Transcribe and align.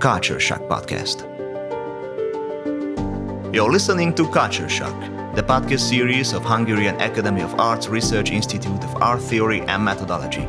Culture 0.00 0.38
Shock 0.38 0.62
Podcast. 0.68 1.24
You're 3.52 3.72
listening 3.72 4.14
to 4.14 4.28
Culture 4.28 4.68
Shock, 4.68 4.94
the 5.34 5.42
podcast 5.42 5.80
series 5.80 6.32
of 6.32 6.44
Hungarian 6.44 7.00
Academy 7.00 7.40
of 7.40 7.58
Arts 7.58 7.88
Research 7.88 8.30
Institute 8.30 8.84
of 8.84 9.02
Art 9.02 9.20
Theory 9.20 9.62
and 9.62 9.84
Methodology. 9.84 10.46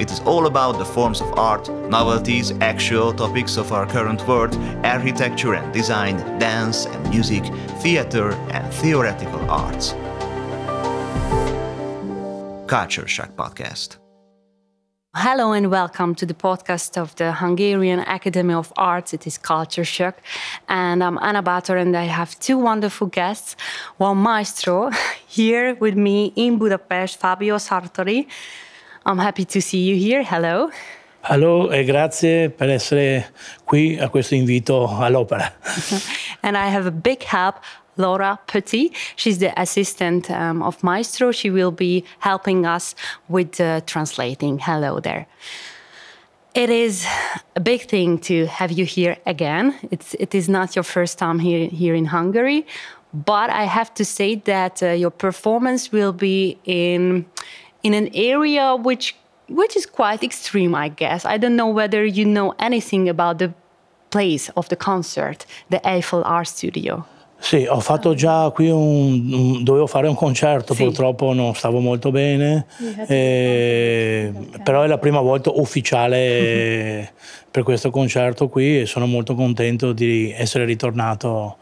It 0.00 0.10
is 0.10 0.18
all 0.20 0.46
about 0.46 0.78
the 0.78 0.84
forms 0.84 1.20
of 1.20 1.38
art, 1.38 1.68
novelties, 1.88 2.50
actual 2.60 3.12
topics 3.12 3.56
of 3.56 3.70
our 3.72 3.86
current 3.86 4.26
world, 4.26 4.56
architecture 4.82 5.54
and 5.54 5.72
design, 5.72 6.16
dance 6.40 6.86
and 6.86 7.10
music, 7.10 7.44
theater 7.82 8.32
and 8.50 8.74
theoretical 8.74 9.48
arts. 9.48 9.92
Culture 12.66 13.06
Shock 13.06 13.36
Podcast. 13.36 13.99
Hello 15.16 15.50
and 15.50 15.72
welcome 15.72 16.14
to 16.14 16.24
the 16.24 16.34
podcast 16.34 16.96
of 16.96 17.16
the 17.16 17.32
Hungarian 17.32 17.98
Academy 17.98 18.54
of 18.54 18.72
Arts. 18.76 19.12
It 19.12 19.26
is 19.26 19.38
Culture 19.38 19.84
Shock. 19.84 20.14
And 20.68 21.02
I'm 21.02 21.18
Anna 21.20 21.42
Bator, 21.42 21.76
and 21.80 21.96
I 21.96 22.04
have 22.04 22.38
two 22.38 22.56
wonderful 22.56 23.08
guests. 23.08 23.56
One 23.96 24.18
maestro 24.18 24.90
here 25.26 25.74
with 25.74 25.96
me 25.96 26.32
in 26.36 26.58
Budapest, 26.58 27.18
Fabio 27.18 27.56
Sartori. 27.56 28.28
I'm 29.04 29.18
happy 29.18 29.44
to 29.46 29.60
see 29.60 29.80
you 29.80 29.96
here. 29.96 30.22
Hello. 30.22 30.70
Hello 31.22 31.72
e 31.72 31.82
grazie 31.82 32.48
per 32.48 32.70
essere 32.70 33.32
qui 33.64 33.98
a 33.98 34.08
questo 34.10 34.36
invito 34.36 34.86
all'opera. 34.96 35.52
and 36.44 36.56
I 36.56 36.68
have 36.68 36.86
a 36.86 36.92
big 36.92 37.24
help 37.24 37.56
Laura 38.00 38.38
Petit. 38.46 38.92
She's 39.16 39.38
the 39.38 39.52
assistant 39.60 40.30
um, 40.30 40.62
of 40.62 40.82
Maestro. 40.82 41.32
She 41.32 41.50
will 41.50 41.70
be 41.72 42.04
helping 42.18 42.66
us 42.66 42.94
with 43.28 43.60
uh, 43.60 43.80
translating. 43.86 44.58
Hello 44.58 45.00
there. 45.00 45.26
It 46.54 46.68
is 46.68 47.06
a 47.54 47.60
big 47.60 47.82
thing 47.82 48.18
to 48.20 48.46
have 48.46 48.72
you 48.72 48.84
here 48.84 49.16
again. 49.24 49.74
It's, 49.92 50.14
it 50.14 50.34
is 50.34 50.48
not 50.48 50.74
your 50.74 50.82
first 50.82 51.16
time 51.16 51.38
here, 51.38 51.68
here 51.68 51.94
in 51.94 52.06
Hungary, 52.06 52.66
but 53.14 53.50
I 53.50 53.64
have 53.64 53.94
to 53.94 54.04
say 54.04 54.34
that 54.34 54.82
uh, 54.82 54.88
your 54.88 55.10
performance 55.10 55.92
will 55.92 56.12
be 56.12 56.58
in, 56.64 57.26
in 57.84 57.94
an 57.94 58.10
area 58.14 58.74
which, 58.74 59.14
which 59.48 59.76
is 59.76 59.86
quite 59.86 60.24
extreme, 60.24 60.74
I 60.74 60.88
guess. 60.88 61.24
I 61.24 61.38
don't 61.38 61.54
know 61.54 61.68
whether 61.68 62.04
you 62.04 62.24
know 62.24 62.54
anything 62.58 63.08
about 63.08 63.38
the 63.38 63.54
place 64.10 64.48
of 64.56 64.68
the 64.68 64.76
concert, 64.76 65.46
the 65.68 65.80
Eiffel 65.88 66.24
Art 66.24 66.48
Studio. 66.48 67.06
Sì, 67.40 67.66
ho 67.66 67.80
fatto 67.80 68.12
già 68.12 68.50
qui 68.50 68.68
un, 68.68 69.32
un 69.32 69.64
dovevo 69.64 69.86
fare 69.86 70.06
un 70.06 70.14
concerto, 70.14 70.74
sì. 70.74 70.84
purtroppo 70.84 71.32
non 71.32 71.54
stavo 71.54 71.80
molto 71.80 72.10
bene, 72.10 72.66
e, 73.08 74.32
però 74.62 74.82
è 74.82 74.86
la 74.86 74.98
prima 74.98 75.20
volta 75.20 75.50
ufficiale 75.50 77.12
per 77.50 77.62
questo 77.62 77.90
concerto 77.90 78.48
qui 78.48 78.80
e 78.80 78.86
sono 78.86 79.06
molto 79.06 79.34
contento 79.34 79.92
di 79.92 80.30
essere 80.36 80.66
ritornato 80.66 81.56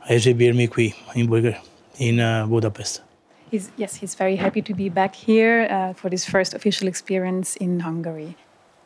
a 0.00 0.12
esibirmi 0.12 0.66
qui 0.66 0.92
in, 1.14 1.56
in 1.98 2.42
uh, 2.42 2.48
Budapest. 2.48 3.04
He's, 3.50 3.70
yes, 3.76 4.02
he's 4.02 4.16
very 4.16 4.36
happy 4.36 4.62
to 4.62 4.74
be 4.74 4.88
back 4.90 5.14
here 5.14 5.66
uh, 5.70 5.94
for 5.94 6.10
this 6.10 6.24
first 6.24 6.54
official 6.54 6.88
experience 6.88 7.56
in 7.58 7.80
Hungary. 7.80 8.36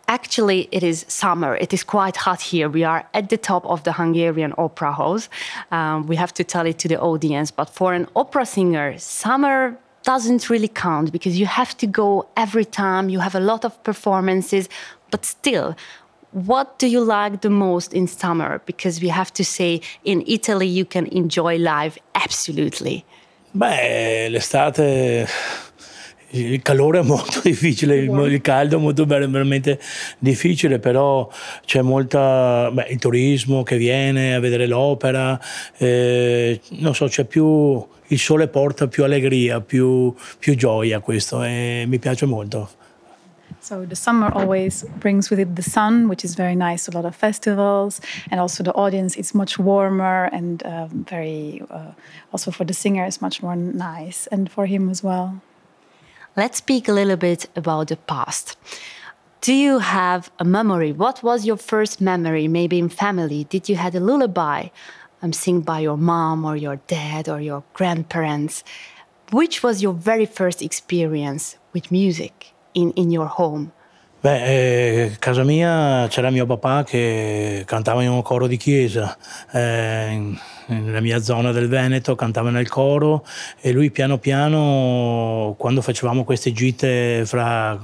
Actually, 0.06 0.68
it 0.70 0.82
is 0.82 1.04
summer. 1.08 1.56
It 1.56 1.72
is 1.72 1.82
quite 1.82 2.16
hot 2.16 2.40
here. 2.40 2.68
We 2.68 2.84
are 2.84 3.08
at 3.14 3.30
the 3.30 3.38
top 3.38 3.64
of 3.66 3.84
the 3.84 3.92
Hungarian 3.92 4.52
Opera 4.58 4.92
House. 4.92 5.28
Um, 5.70 6.06
we 6.06 6.16
have 6.16 6.34
to 6.34 6.44
tell 6.44 6.66
it 6.66 6.78
to 6.80 6.88
the 6.88 7.00
audience, 7.00 7.50
but 7.50 7.70
for 7.70 7.94
an 7.94 8.06
opera 8.14 8.44
singer, 8.44 8.98
summer 8.98 9.76
doesn't 10.02 10.50
really 10.50 10.68
count 10.68 11.10
because 11.10 11.38
you 11.38 11.46
have 11.46 11.76
to 11.78 11.86
go 11.86 12.26
every 12.36 12.66
time. 12.66 13.08
You 13.08 13.20
have 13.20 13.34
a 13.34 13.40
lot 13.40 13.64
of 13.64 13.82
performances, 13.82 14.68
but 15.10 15.24
still, 15.24 15.74
what 16.32 16.78
do 16.78 16.86
you 16.86 17.00
like 17.00 17.40
the 17.40 17.50
most 17.50 17.94
in 17.94 18.06
summer? 18.06 18.60
Because 18.66 19.00
we 19.00 19.08
have 19.08 19.32
to 19.34 19.44
say 19.44 19.80
in 20.04 20.22
Italy 20.26 20.66
you 20.66 20.84
can 20.84 21.06
enjoy 21.06 21.56
life 21.56 21.96
absolutely. 22.14 23.04
Beh, 23.52 24.28
l'estate 24.30 25.28
il 26.34 26.62
calore 26.62 27.00
è 27.00 27.02
molto 27.02 27.40
difficile, 27.44 27.96
il, 27.96 28.10
il 28.10 28.40
caldo 28.40 28.76
è 28.76 28.80
molto 28.80 29.04
veramente 29.04 29.78
difficile, 30.18 30.78
però 30.78 31.28
c'è 31.64 31.82
molta, 31.82 32.70
beh, 32.72 32.86
il 32.90 32.98
turismo 32.98 33.62
che 33.62 33.76
viene 33.76 34.34
a 34.34 34.40
vedere 34.40 34.66
l'opera, 34.66 35.38
eh, 35.76 36.60
non 36.80 36.94
so, 36.94 37.06
c'è 37.06 37.24
più, 37.24 37.84
il 38.08 38.18
sole 38.18 38.48
porta 38.48 38.88
più 38.88 39.04
allegria, 39.04 39.60
più, 39.60 40.12
più 40.38 40.56
gioia 40.56 41.00
questo 41.00 41.42
e 41.42 41.84
mi 41.86 41.98
piace 41.98 42.26
molto. 42.26 42.68
So 43.60 43.86
the 43.86 43.96
summer 43.96 44.30
always 44.34 44.84
brings 45.00 45.30
with 45.30 45.38
it 45.38 45.56
the 45.56 45.62
sun, 45.62 46.06
which 46.06 46.22
is 46.22 46.34
very 46.34 46.54
nice. 46.54 46.86
A 46.86 46.90
lot 46.90 47.06
of 47.06 47.16
festivals, 47.16 47.98
and 48.30 48.38
also 48.38 48.62
the 48.62 48.74
audience 48.74 49.16
is 49.16 49.32
much 49.32 49.58
warmer 49.58 50.28
and 50.32 50.62
um, 50.66 51.06
very. 51.08 51.62
Uh, 51.70 51.92
also 52.30 52.50
for 52.50 52.64
the 52.66 52.74
singer, 52.74 53.06
is 53.06 53.22
much 53.22 53.42
more 53.42 53.56
nice, 53.56 54.26
and 54.30 54.50
for 54.50 54.66
him 54.66 54.90
as 54.90 55.02
well. 55.02 55.40
Let's 56.36 56.58
speak 56.58 56.88
a 56.88 56.92
little 56.92 57.16
bit 57.16 57.46
about 57.54 57.86
the 57.88 57.96
past. 57.96 58.56
Do 59.40 59.52
you 59.52 59.78
have 59.78 60.32
a 60.40 60.44
memory? 60.44 60.90
What 60.90 61.22
was 61.22 61.46
your 61.46 61.56
first 61.56 62.00
memory, 62.00 62.48
maybe 62.48 62.76
in 62.80 62.88
family? 62.88 63.44
Did 63.44 63.68
you 63.68 63.76
had 63.76 63.94
a 63.94 64.00
lullaby 64.00 64.70
um, 65.22 65.32
sing 65.32 65.60
by 65.60 65.78
your 65.78 65.96
mom 65.96 66.44
or 66.44 66.56
your 66.56 66.80
dad 66.88 67.28
or 67.28 67.40
your 67.40 67.62
grandparents? 67.72 68.64
Which 69.30 69.62
was 69.62 69.80
your 69.80 69.92
very 69.92 70.26
first 70.26 70.60
experience 70.60 71.56
with 71.72 71.92
music 71.92 72.52
in, 72.74 72.90
in 72.96 73.12
your 73.12 73.26
home? 73.26 73.70
Beh, 74.20 74.40
eh, 74.42 75.16
casa 75.20 75.44
mia 75.44 76.08
c'era 76.08 76.30
mio 76.30 76.46
papà 76.46 76.82
che 76.82 77.62
cantava 77.64 78.02
in 78.02 78.08
un 78.10 78.22
coro 78.22 78.48
di 78.48 78.56
chiesa. 78.56 79.16
Eh, 79.52 80.36
nella 80.66 81.00
mia 81.00 81.20
zona 81.20 81.52
del 81.52 81.68
Veneto, 81.68 82.14
cantava 82.14 82.50
nel 82.50 82.68
coro 82.68 83.24
e 83.60 83.72
lui 83.72 83.90
piano 83.90 84.18
piano, 84.18 85.54
quando 85.58 85.82
facevamo 85.82 86.24
queste 86.24 86.52
gite 86.52 87.24
fra 87.26 87.78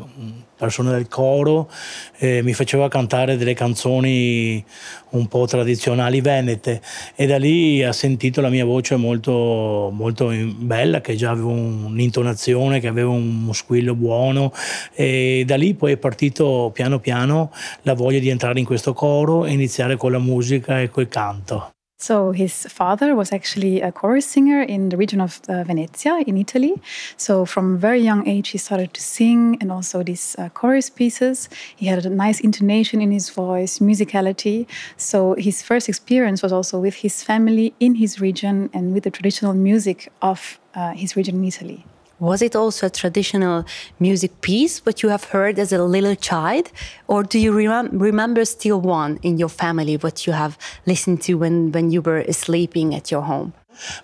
persone 0.57 0.91
del 0.91 1.09
coro, 1.09 1.71
eh, 2.19 2.43
mi 2.43 2.53
faceva 2.53 2.89
cantare 2.89 3.39
delle 3.39 3.55
canzoni 3.55 4.63
un 5.11 5.27
po' 5.27 5.47
tradizionali 5.47 6.21
venete 6.21 6.83
e 7.15 7.27
da 7.27 7.39
lì 7.39 7.83
ha 7.83 7.93
sentito 7.93 8.43
la 8.43 8.51
mia 8.51 8.67
voce 8.67 8.97
molto, 8.97 9.91
molto 9.91 10.31
bella, 10.31 11.01
che 11.01 11.17
già 11.17 11.31
avevo 11.31 11.51
un'intonazione, 11.51 12.79
che 12.79 12.89
aveva 12.89 13.09
un 13.09 13.51
squillo 13.55 13.95
buono 13.95 14.53
e 14.93 15.45
da 15.47 15.57
lì 15.57 15.75
poi 15.75 15.93
è 15.93 15.97
partito 15.97 16.71
piano 16.75 16.99
piano 16.99 17.51
la 17.83 17.95
voglia 17.95 18.19
di 18.19 18.29
entrare 18.29 18.59
in 18.59 18.67
questo 18.67 18.93
coro 18.93 19.47
e 19.47 19.53
iniziare 19.53 19.97
con 19.97 20.13
la 20.13 20.19
musica 20.19 20.81
e 20.81 20.91
col 20.91 21.09
canto. 21.09 21.71
So 22.01 22.33
his 22.33 22.65
father 22.65 23.15
was 23.15 23.31
actually 23.31 23.83
a 23.83 23.93
chorus 23.93 24.25
singer 24.25 24.63
in 24.63 24.89
the 24.89 24.97
region 24.97 25.21
of 25.21 25.39
uh, 25.51 25.65
Venezia 25.65 26.25
in 26.27 26.39
Italy. 26.39 26.81
So 27.19 27.45
from 27.45 27.75
a 27.75 27.77
very 27.77 28.01
young 28.01 28.27
age, 28.27 28.49
he 28.49 28.59
started 28.59 28.95
to 28.95 29.03
sing 29.03 29.59
and 29.61 29.71
also 29.71 30.03
these 30.03 30.35
uh, 30.39 30.49
chorus 30.49 30.89
pieces. 30.89 31.51
He 31.77 31.87
had 31.87 32.07
a 32.07 32.09
nice 32.09 32.41
intonation 32.41 33.03
in 33.03 33.13
his 33.13 33.29
voice, 33.29 33.81
musicality. 33.81 34.67
So 34.97 35.35
his 35.35 35.61
first 35.63 35.91
experience 35.91 36.43
was 36.43 36.53
also 36.53 36.81
with 36.81 36.95
his 36.95 37.23
family 37.23 37.75
in 37.81 37.97
his 37.97 38.19
region 38.19 38.71
and 38.73 38.95
with 38.95 39.05
the 39.05 39.11
traditional 39.11 39.53
music 39.53 40.11
of 40.23 40.59
uh, 40.75 40.93
his 40.93 41.17
region 41.17 41.37
in 41.37 41.45
Italy. 41.45 41.85
Was 42.21 42.43
it 42.43 42.55
also 42.55 42.87
a 42.87 42.91
traditional 42.91 43.65
music 43.99 44.43
piece 44.43 44.85
what 44.85 45.03
you 45.03 45.09
have 45.09 45.25
heard 45.25 45.59
as 45.59 45.73
a 45.73 45.83
little 45.83 46.15
child? 46.15 46.71
Or 47.09 47.23
do 47.23 47.39
you 47.39 47.51
rem 47.51 47.89
remember 47.99 48.45
still 48.45 48.79
one 48.79 49.19
in 49.23 49.39
your 49.39 49.49
family 49.49 49.97
what 49.97 50.27
you 50.27 50.35
have 50.35 50.59
listened 50.85 51.23
to 51.23 51.35
when, 51.35 51.73
when 51.73 51.91
you 51.91 52.03
were 52.03 52.25
sleeping 52.31 52.95
at 52.95 53.11
your 53.11 53.23
home? 53.23 53.55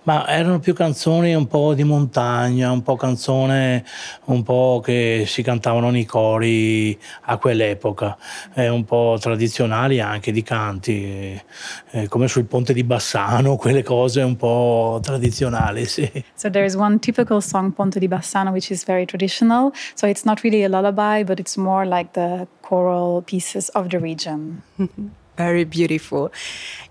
Ma 0.05 0.27
erano 0.29 0.59
più 0.59 0.75
canzoni 0.75 1.35
un 1.35 1.47
po' 1.47 1.75
di 1.75 1.85
montagna, 1.85 2.71
un 2.71 2.83
po' 2.83 2.97
canzone 2.97 3.85
un 4.27 4.43
po' 4.43 4.81
che 4.83 5.25
si 5.27 5.43
cantavano 5.43 5.91
nei 5.91 6.05
cori 6.05 6.99
a 7.23 7.37
quell'epoca, 7.37 8.17
eh, 8.55 8.69
un 8.69 8.85
po' 8.85 9.17
tradizionali 9.21 10.01
anche 10.01 10.33
di 10.33 10.43
canti, 10.43 11.41
eh, 11.91 12.09
come 12.09 12.29
sul 12.29 12.45
ponte 12.45 12.73
di 12.73 12.85
Bassano, 12.85 13.57
quelle 13.57 13.83
cose 13.83 14.23
un 14.23 14.37
po' 14.37 14.99
tradizionali, 15.03 15.85
sì. 15.87 16.11
So 16.35 16.51
there 16.51 16.65
is 16.65 16.75
one 16.75 16.99
typical 16.99 17.43
song 17.43 17.73
Ponte 17.73 17.99
di 17.99 18.09
Bassano 18.09 18.53
which 18.53 18.71
is 18.71 18.85
very 18.85 19.05
traditional. 19.05 19.73
So 19.95 20.07
it's 20.07 20.25
not 20.25 20.43
really 20.43 20.65
a 20.65 20.69
lullaby, 20.69 21.25
but 21.25 21.39
it's 21.39 21.57
more 21.57 21.87
like 21.87 22.13
the 22.13 22.47
choral 22.63 23.23
pieces 23.23 23.69
of 23.71 23.89
the 23.89 23.99
region. 23.99 24.63
very 25.37 25.65
beautiful. 25.65 26.33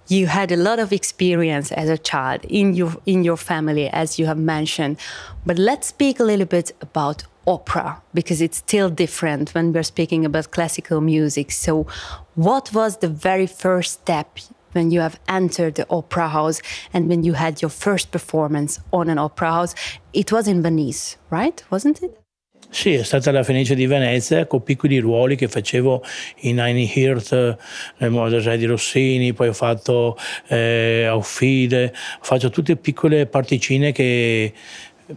You 0.08 0.28
had 0.28 0.52
a 0.52 0.58
lot 0.58 0.80
of 0.80 0.94
experience 0.94 1.72
as 1.72 1.90
a 1.90 1.98
child 1.98 2.46
in 2.46 2.74
your 2.74 2.94
in 3.06 3.24
your 3.24 3.38
family, 3.38 3.90
as 3.90 4.20
you 4.20 4.26
have 4.28 4.38
mentioned. 4.38 4.98
But 5.46 5.58
let's 5.58 5.88
speak 5.88 6.20
a 6.20 6.24
little 6.24 6.46
bit 6.46 6.72
about 6.82 7.24
opera 7.48 8.02
because 8.14 8.42
it's 8.42 8.58
still 8.58 8.90
different 8.90 9.54
when 9.54 9.74
we're 9.74 9.84
speaking 9.84 10.26
about 10.26 10.52
classical 10.52 11.02
music. 11.02 11.52
So, 11.52 11.88
what 12.36 12.74
was 12.74 12.98
the 12.98 13.10
very 13.10 13.48
first 13.48 13.94
step 14.02 14.40
when 14.74 14.92
you 14.92 15.00
have 15.00 15.20
entered 15.28 15.76
the 15.76 15.88
opera 15.90 16.28
house 16.30 16.62
and 16.94 17.08
when 17.08 17.24
you 17.24 17.34
had 17.34 17.62
your 17.62 17.70
first 17.70 18.12
performance 18.12 18.80
on 18.92 19.10
an 19.10 19.18
opera 19.18 19.52
house? 19.52 19.76
It 20.14 20.32
was 20.32 20.48
in 20.48 20.62
Venice, 20.62 21.18
right? 21.30 21.64
Wasn't 21.72 22.04
it? 22.04 22.25
Sì, 22.70 22.94
è 22.94 23.04
stata 23.04 23.32
la 23.32 23.44
Fenice 23.44 23.74
di 23.74 23.86
Venezia 23.88 24.46
con 24.48 24.62
piccoli 24.62 25.00
ruoli 25.00 25.36
che 25.36 25.48
facevo 25.48 26.04
in 26.42 26.56
Nine 26.56 26.92
Heart 26.94 27.58
nel 27.98 28.12
Mosè 28.12 28.58
di 28.58 28.66
Rossini, 28.66 29.34
poi 29.34 29.48
ho 29.48 29.54
fatto 29.54 30.18
eh, 30.48 31.06
Aufide, 31.06 31.94
faccio 32.22 32.50
tutte 32.50 32.76
piccole 32.76 33.28
particine 33.28 33.92
che 33.92 34.54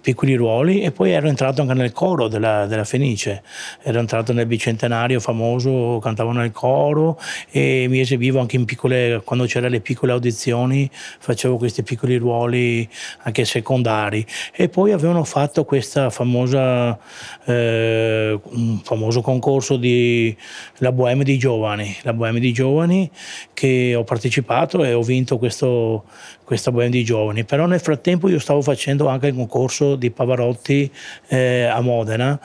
piccoli 0.01 0.35
ruoli 0.35 0.83
e 0.83 0.91
poi 0.91 1.13
ero 1.13 1.29
entrato 1.29 1.63
anche 1.63 1.73
nel 1.73 1.93
coro 1.93 2.29
della, 2.29 2.67
della, 2.67 2.85
Fenice, 2.85 3.43
ero 3.83 3.99
entrato 3.99 4.33
nel 4.33 4.47
bicentenario 4.47 5.19
famoso, 5.19 5.99
cantavo 6.03 6.33
nel 6.33 6.53
coro 6.53 7.19
e 7.51 7.87
mi 7.89 8.01
esibivo 8.01 8.39
anche 8.39 8.57
in 8.57 8.67
piccole, 8.67 9.23
quando 9.25 9.47
c'erano 9.47 9.73
le 9.73 9.81
piccole 9.81 10.13
audizioni 10.13 10.91
facevo 10.93 11.57
questi 11.57 11.83
piccoli 11.83 12.17
ruoli 12.17 12.89
anche 13.23 13.45
secondari. 13.45 14.27
E 14.55 14.69
poi 14.69 14.93
avevano 14.93 15.25
fatto 15.25 15.65
questa 15.65 16.11
famosa, 16.11 16.99
eh, 17.45 18.39
famoso 18.83 19.23
concorso 19.23 19.77
di 19.77 20.37
la 20.79 20.93
Bohème 20.93 21.25
di 21.25 21.39
Giovani, 21.39 21.97
la 22.03 22.13
Bohème 22.13 22.41
di 22.41 22.53
Giovani 22.53 23.11
che 23.55 23.95
ho 23.95 24.05
partecipato 24.05 24.85
e 24.85 24.93
ho 24.93 25.03
vinto 25.03 25.39
questo, 25.39 26.05
questa 26.45 26.71
Bohème 26.71 26.91
di 26.91 27.05
Giovani, 27.05 27.45
però 27.45 27.67
nel 27.67 27.81
frattempo 27.81 28.29
io 28.29 28.39
stavo 28.39 28.63
facendo 28.63 29.09
anche 29.09 29.29
il 29.29 29.35
concorso 29.35 29.78
corso 29.79 29.95
di 29.97 30.11
Pavarotti 30.11 30.91
eh, 31.29 31.65
a 31.65 31.81
Modena 31.81 32.39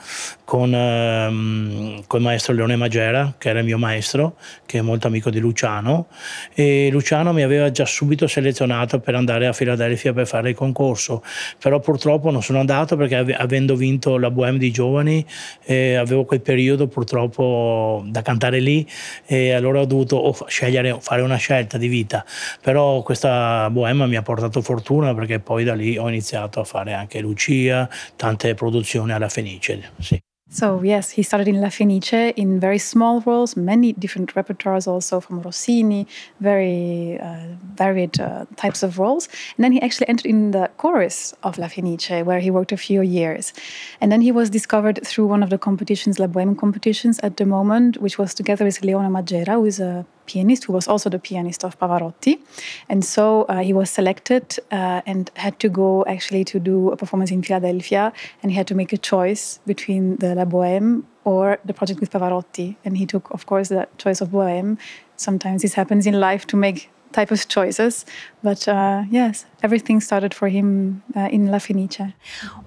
con, 0.44 0.74
ehm, 0.74 2.04
con, 2.06 2.20
il 2.20 2.26
maestro 2.26 2.52
Leone 2.52 2.76
Magera, 2.76 3.34
che 3.38 3.48
era 3.48 3.60
il 3.60 3.64
mio 3.64 3.78
maestro, 3.78 4.36
che 4.66 4.78
è 4.78 4.82
molto 4.82 5.06
amico 5.06 5.30
di 5.30 5.40
Luciano, 5.40 6.06
e 6.52 6.90
Luciano 6.92 7.32
mi 7.32 7.42
aveva 7.42 7.70
già 7.70 7.86
subito 7.86 8.26
selezionato 8.26 9.00
per 9.00 9.14
andare 9.14 9.46
a 9.46 9.52
Filadelfia 9.52 10.12
per 10.12 10.26
fare 10.26 10.50
il 10.50 10.54
concorso, 10.54 11.22
però 11.58 11.80
purtroppo 11.80 12.30
non 12.30 12.42
sono 12.42 12.60
andato 12.60 12.96
perché 12.96 13.16
avendo 13.16 13.74
vinto 13.74 14.18
la 14.18 14.30
Bohème 14.30 14.58
di 14.58 14.70
Giovani 14.70 15.24
eh, 15.64 15.94
avevo 15.94 16.24
quel 16.24 16.40
periodo 16.42 16.86
purtroppo 16.86 18.04
da 18.06 18.22
cantare 18.22 18.60
lì 18.60 18.86
e 19.24 19.52
allora 19.52 19.80
ho 19.80 19.86
dovuto 19.86 20.16
oh, 20.16 20.36
scegliere, 20.46 20.96
fare 21.00 21.22
una 21.22 21.36
scelta 21.36 21.78
di 21.78 21.88
vita, 21.88 22.24
però 22.60 23.02
questa 23.02 23.68
Bohème 23.70 24.06
mi 24.06 24.16
ha 24.16 24.22
portato 24.22 24.60
fortuna 24.60 25.14
perché 25.14 25.40
poi 25.40 25.64
da 25.64 25.74
lì 25.74 25.96
ho 25.96 26.08
iniziato 26.08 26.60
a 26.60 26.64
fare 26.64 26.92
anche 26.92 27.20
Lucia, 27.24 27.88
tante 28.16 28.54
produzioni 28.54 29.12
alla 29.12 29.28
Fenice. 29.28 29.90
Sì. 29.98 30.20
So 30.50 30.80
yes, 30.84 31.10
he 31.10 31.22
started 31.24 31.48
in 31.48 31.60
La 31.60 31.68
Fenice 31.68 32.32
in 32.36 32.60
very 32.60 32.78
small 32.78 33.20
roles, 33.26 33.56
many 33.56 33.92
different 33.94 34.34
repertoires 34.34 34.86
also 34.86 35.18
from 35.18 35.40
Rossini, 35.40 36.06
very 36.38 37.18
uh, 37.18 37.56
varied 37.74 38.20
uh, 38.20 38.44
types 38.54 38.84
of 38.84 38.98
roles. 38.98 39.28
And 39.56 39.64
then 39.64 39.72
he 39.72 39.80
actually 39.80 40.08
entered 40.08 40.26
in 40.26 40.52
the 40.52 40.70
chorus 40.76 41.34
of 41.42 41.58
La 41.58 41.66
Fenice, 41.66 42.22
where 42.24 42.38
he 42.38 42.50
worked 42.52 42.70
a 42.70 42.76
few 42.76 43.02
years. 43.02 43.52
And 44.00 44.12
then 44.12 44.20
he 44.20 44.30
was 44.30 44.48
discovered 44.48 45.04
through 45.04 45.26
one 45.26 45.42
of 45.42 45.50
the 45.50 45.58
competitions, 45.58 46.20
La 46.20 46.28
Bohème 46.28 46.56
competitions 46.56 47.18
at 47.20 47.36
the 47.36 47.46
moment, 47.46 47.96
which 48.00 48.16
was 48.16 48.32
together 48.32 48.64
with 48.64 48.80
Leona 48.82 49.08
Magiera, 49.08 49.54
who 49.54 49.64
is 49.64 49.80
a 49.80 50.06
pianist 50.26 50.64
who 50.64 50.72
was 50.72 50.88
also 50.88 51.10
the 51.10 51.18
pianist 51.18 51.64
of 51.64 51.78
Pavarotti. 51.78 52.40
And 52.88 53.04
so 53.04 53.42
uh, 53.42 53.58
he 53.58 53.72
was 53.72 53.90
selected 53.90 54.58
uh, 54.70 55.02
and 55.06 55.30
had 55.34 55.58
to 55.60 55.68
go 55.68 56.04
actually 56.06 56.44
to 56.44 56.60
do 56.60 56.90
a 56.90 56.96
performance 56.96 57.30
in 57.30 57.42
Philadelphia. 57.42 58.12
And 58.42 58.52
he 58.52 58.56
had 58.56 58.66
to 58.68 58.74
make 58.74 58.92
a 58.92 58.98
choice 58.98 59.60
between 59.66 60.16
the 60.16 60.34
La 60.34 60.44
Bohème 60.44 61.04
or 61.24 61.58
the 61.64 61.74
project 61.74 62.00
with 62.00 62.10
Pavarotti. 62.10 62.76
And 62.84 62.96
he 62.96 63.06
took, 63.06 63.30
of 63.30 63.46
course, 63.46 63.68
the 63.68 63.88
choice 63.98 64.20
of 64.20 64.28
Bohème. 64.28 64.78
Sometimes 65.16 65.62
this 65.62 65.74
happens 65.74 66.06
in 66.06 66.18
life 66.20 66.46
to 66.48 66.56
make 66.56 66.90
type 67.14 67.30
of 67.30 67.48
choices. 67.48 68.04
But 68.42 68.68
uh, 68.68 69.04
yes, 69.10 69.46
everything 69.62 70.00
started 70.00 70.34
for 70.34 70.48
him 70.48 71.02
uh, 71.16 71.28
in 71.30 71.50
La 71.50 71.58
Fenice. 71.58 72.12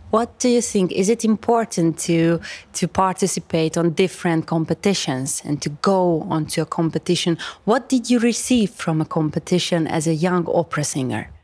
What 0.09 0.39
do 0.39 0.49
you 0.49 0.61
think? 0.61 0.91
Is 0.91 1.09
it 1.09 1.23
important 1.23 1.99
to 2.07 2.39
to 2.73 2.87
participate 2.87 3.77
on 3.77 3.93
different 3.93 4.47
competitions 4.47 5.41
and 5.45 5.61
to 5.61 5.69
go 5.81 6.25
onto 6.29 6.61
a 6.61 6.65
competition? 6.65 7.37
What 7.65 7.89
did 7.89 8.09
you 8.09 8.19
receive 8.19 8.69
from 8.71 9.01
a 9.01 9.05
competition 9.05 9.87
as 9.87 10.07
a 10.07 10.13
young 10.13 10.47
opera 10.47 10.83
singer? 10.83 11.36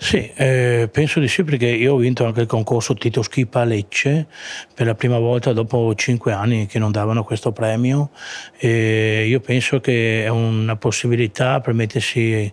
Sì, 0.00 0.30
eh, 0.36 0.88
penso 0.92 1.18
di 1.18 1.26
sì 1.26 1.42
perché 1.42 1.66
io 1.66 1.94
ho 1.94 1.96
vinto 1.96 2.24
anche 2.24 2.42
il 2.42 2.46
concorso 2.46 2.94
Tito 2.94 3.20
Schipa 3.20 3.64
Lecce 3.64 4.28
per 4.72 4.86
la 4.86 4.94
prima 4.94 5.18
volta 5.18 5.52
dopo 5.52 5.92
cinque 5.96 6.32
anni 6.32 6.66
che 6.66 6.78
non 6.78 6.92
davano 6.92 7.24
questo 7.24 7.50
premio. 7.50 8.10
E 8.56 9.26
io 9.26 9.40
penso 9.40 9.80
che 9.80 10.22
è 10.24 10.28
una 10.28 10.76
possibilità 10.76 11.60
per 11.60 11.74
mettersi 11.74 12.50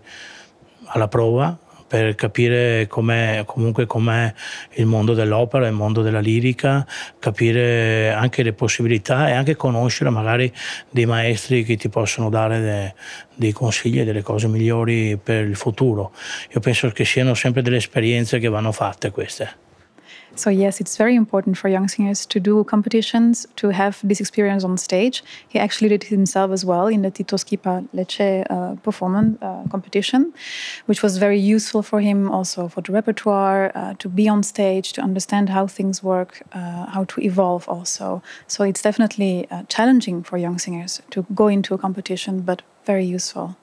alla 0.85 1.07
prova 1.07 1.55
per 1.87 2.15
capire 2.15 2.87
com'è, 2.87 3.43
comunque 3.45 3.85
com'è 3.85 4.33
il 4.73 4.85
mondo 4.85 5.13
dell'opera, 5.13 5.67
il 5.67 5.73
mondo 5.73 6.01
della 6.01 6.19
lirica, 6.19 6.85
capire 7.19 8.11
anche 8.11 8.43
le 8.43 8.53
possibilità 8.53 9.29
e 9.29 9.33
anche 9.33 9.55
conoscere 9.55 10.09
magari 10.09 10.51
dei 10.89 11.05
maestri 11.05 11.63
che 11.63 11.75
ti 11.75 11.89
possono 11.89 12.29
dare 12.29 12.59
de, 12.59 12.93
dei 13.35 13.51
consigli 13.51 13.99
e 13.99 14.05
delle 14.05 14.21
cose 14.21 14.47
migliori 14.47 15.17
per 15.21 15.45
il 15.45 15.55
futuro. 15.55 16.11
Io 16.53 16.59
penso 16.59 16.89
che 16.89 17.05
siano 17.05 17.33
sempre 17.33 17.61
delle 17.61 17.77
esperienze 17.77 18.39
che 18.39 18.49
vanno 18.49 18.71
fatte 18.71 19.11
queste. 19.11 19.64
So, 20.37 20.49
yes, 20.49 20.81
it's 20.81 20.97
very 20.97 21.15
important 21.15 21.57
for 21.57 21.69
young 21.69 21.87
singers 21.87 22.25
to 22.25 22.41
do 22.41 22.65
competitions, 22.65 23.47
to 23.55 23.69
have 23.69 24.01
this 24.03 24.19
experience 24.19 24.65
on 24.65 24.77
stage. 24.77 25.23
He 25.47 25.57
actually 25.57 25.87
did 25.89 26.03
it 26.03 26.09
himself 26.09 26.51
as 26.51 26.65
well 26.65 26.87
in 26.87 27.03
the 27.03 27.11
Tito 27.11 27.37
Schipa 27.37 27.87
Lecce 27.93 28.45
uh, 28.49 28.75
performance 28.81 29.41
uh, 29.41 29.63
competition, 29.69 30.33
which 30.87 31.01
was 31.01 31.17
very 31.17 31.39
useful 31.39 31.81
for 31.81 32.01
him 32.01 32.29
also 32.29 32.67
for 32.67 32.81
the 32.81 32.91
repertoire, 32.91 33.71
uh, 33.75 33.93
to 33.99 34.09
be 34.09 34.27
on 34.27 34.43
stage, 34.43 34.91
to 34.93 35.01
understand 35.01 35.49
how 35.49 35.67
things 35.67 36.03
work, 36.03 36.41
uh, 36.51 36.87
how 36.87 37.05
to 37.05 37.21
evolve 37.21 37.69
also. 37.69 38.21
So, 38.47 38.65
it's 38.65 38.81
definitely 38.81 39.47
uh, 39.49 39.63
challenging 39.69 40.21
for 40.21 40.37
young 40.37 40.59
singers 40.59 41.01
to 41.11 41.25
go 41.33 41.47
into 41.47 41.73
a 41.73 41.77
competition, 41.77 42.41
but 42.41 42.61
very 42.85 43.05
useful. 43.05 43.55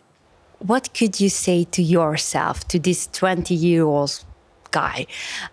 What 0.58 0.94
could 0.94 1.20
you 1.20 1.28
say 1.28 1.64
to 1.64 1.82
yourself, 1.82 2.66
to 2.68 2.78
this 2.78 3.08
20 3.08 3.54
year 3.54 3.82
old 3.82 4.24
guy 4.72 5.06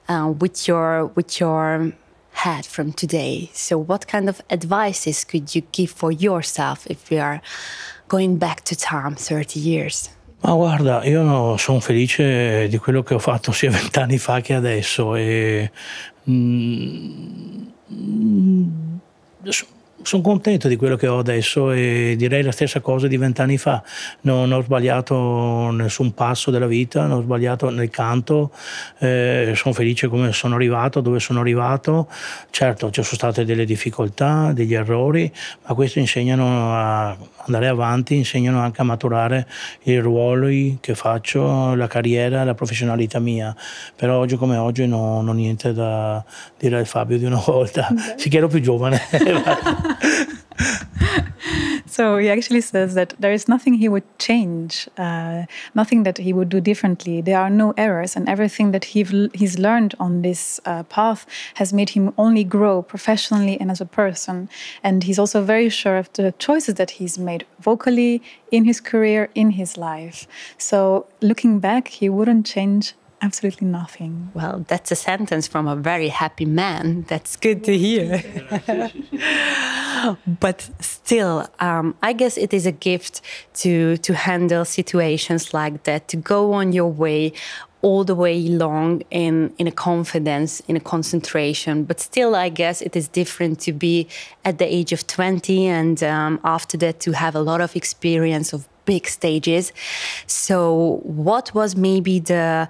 uh, 0.07 0.33
with 0.39 0.68
your 0.68 1.12
with 1.16 1.39
your 1.39 1.94
head 2.31 2.66
from 2.66 2.92
today. 2.94 3.50
So, 3.54 3.77
what 3.77 4.07
kind 4.07 4.30
of 4.30 4.42
advices 4.50 5.25
could 5.25 5.54
you 5.54 5.62
give 5.71 5.92
for 5.92 6.12
yourself 6.12 6.88
if 6.88 7.10
we 7.10 7.19
are 7.19 7.42
going 8.07 8.38
back 8.38 8.63
to 8.66 8.75
time 8.75 9.16
30 9.16 9.60
years? 9.60 10.10
Ma 10.42 10.54
guarda, 10.54 11.04
io 11.04 11.57
sono 11.57 11.81
felice 11.81 12.68
di 12.69 12.77
quello 12.77 13.04
che 13.04 13.13
ho 13.13 13.19
fatto 13.19 13.51
sia 13.51 13.69
vent'anni 13.75 14.18
fa 14.18 14.39
che 14.39 14.54
adesso 14.54 15.16
e 15.16 15.69
mm, 16.30 17.65
sono 20.01 20.22
contento 20.22 20.68
di 20.68 20.75
quello 20.75 20.96
che 20.96 21.07
ho 21.07 21.19
adesso 21.19 21.72
e 21.72 22.16
direi 22.18 22.42
la 22.42 22.51
stessa 22.51 22.79
cosa 22.79 23.08
di 23.08 23.18
vent'anni 23.18 23.58
fa. 23.58 23.84
Non 24.22 24.51
ho 24.51 24.62
sbagliato 24.62 25.72
nessun 25.72 26.13
passo 26.13 26.51
della 26.51 26.68
vita, 26.68 27.06
non 27.06 27.20
ho 27.20 27.22
sbagliato 27.22 27.70
nel 27.70 27.89
canto, 27.89 28.51
eh, 29.00 29.53
sono 29.56 29.74
felice 29.74 30.08
come 30.08 30.32
sono 30.32 30.56
arrivato, 30.56 31.01
dove 31.01 31.20
sono 31.20 31.41
arrivato. 31.41 32.08
Certo, 32.50 32.89
ci 32.91 33.03
sono 33.03 33.15
state 33.15 33.46
delle 33.46 33.65
difficoltà, 33.65 34.51
degli 34.53 34.74
errori, 34.74 35.32
ma 35.68 35.74
questo 35.74 36.00
insegnano 36.00 36.74
a 36.74 37.18
andare 37.46 37.68
avanti, 37.68 38.15
insegnano 38.15 38.60
anche 38.62 38.82
a 38.82 38.84
maturare 38.86 39.48
i 39.84 39.98
ruoli 39.98 40.77
che 40.79 40.96
faccio, 40.96 41.75
la 41.75 41.88
carriera, 41.88 42.44
la 42.44 42.53
professionalità 42.53 43.20
mia. 43.20 43.56
Però 43.96 44.18
oggi 44.18 44.36
come 44.38 44.58
oggi 44.58 44.88
non 44.88 45.27
ho 45.27 45.34
niente 45.34 45.74
da 45.74 46.24
dire 46.58 46.77
al 46.77 46.86
Fabio 46.86 47.18
di 47.18 47.25
una 47.25 47.41
volta, 47.46 47.88
okay. 47.91 48.13
si 48.18 48.29
chiaro 48.29 48.48
più 48.48 48.62
giovane. 48.62 49.01
so 51.86 52.18
he 52.18 52.29
actually 52.29 52.62
says 52.62 52.94
that 52.96 53.13
there 53.20 53.32
is 53.32 53.48
nothing 53.48 53.74
he 53.75 53.89
would 53.89 54.03
change, 54.20 54.88
uh, 54.98 55.44
nothing 55.75 56.03
that 56.03 56.18
he 56.18 56.34
would 56.34 56.50
do 56.50 56.60
differently. 56.62 57.22
There 57.22 57.39
are 57.39 57.50
no 57.50 57.74
errors, 57.77 58.15
and 58.15 58.27
everything 58.29 58.72
that 58.72 58.86
he 58.86 59.03
he's 59.34 59.58
learned 59.60 59.96
on 60.00 60.22
this 60.22 60.60
uh, 60.65 60.84
path 60.84 61.25
has 61.56 61.74
made 61.74 61.89
him 61.89 62.13
only 62.18 62.44
grow 62.44 62.82
professionally 62.82 63.60
and 63.60 63.72
as 63.72 63.82
a 63.82 63.86
person. 63.86 64.50
And 64.84 65.03
he's 65.03 65.20
also 65.20 65.41
very 65.44 65.70
sure 65.70 65.98
of 65.98 66.12
the 66.13 66.34
choices 66.39 66.75
that 66.75 66.91
he's 66.91 67.18
made 67.18 67.46
vocally 67.60 68.22
in 68.51 68.65
his 68.65 68.79
career, 68.82 69.29
in 69.36 69.51
his 69.51 69.77
life. 69.77 70.27
So 70.58 71.08
looking 71.22 71.60
back, 71.60 71.88
he 71.88 72.10
wouldn't 72.10 72.46
change 72.46 72.94
absolutely 73.22 73.68
nothing. 73.68 74.32
Well, 74.34 74.66
that's 74.68 74.92
a 74.92 74.96
sentence 74.96 75.48
from 75.48 75.68
a 75.68 75.76
very 75.76 76.10
happy 76.10 76.46
man. 76.46 77.06
That's 77.08 77.36
good 77.36 77.64
to 77.66 77.78
hear. 77.78 78.24
but 80.40 80.70
still, 80.80 81.48
um, 81.60 81.96
I 82.02 82.14
guess 82.14 82.38
it 82.38 82.54
is 82.54 82.66
a 82.66 82.72
gift 82.72 83.22
to 83.56 83.98
to 83.98 84.14
handle 84.14 84.66
situations 84.66 85.54
like 85.54 85.84
that, 85.84 86.08
to 86.10 86.18
go 86.18 86.54
on 86.54 86.74
your 86.74 86.92
way 86.92 87.34
all 87.82 88.04
the 88.04 88.16
way 88.16 88.42
long 88.42 89.02
in 89.10 89.54
in 89.58 89.68
a 89.68 89.72
confidence 89.72 90.60
in 90.68 90.76
a 90.76 90.80
concentration 90.82 91.86
but 91.86 92.00
still 92.00 92.36
i 92.36 92.50
guess 92.50 92.82
it 92.82 92.94
is 92.94 93.08
different 93.08 93.60
to 93.60 93.72
be 93.72 94.06
at 94.44 94.58
the 94.58 94.66
age 94.66 94.92
of 94.92 95.08
20 95.08 95.66
and 95.68 96.04
um, 96.04 96.40
after 96.44 96.78
that 96.78 97.00
to 97.00 97.14
have 97.14 97.36
a 97.36 97.40
lot 97.40 97.62
of 97.62 97.76
experience 97.76 98.52
of 98.52 98.68
big 98.89 99.08
stages. 99.08 99.72
So, 100.25 100.58
what 101.03 101.53
was 101.53 101.75
maybe 101.75 102.15
the 102.31 102.67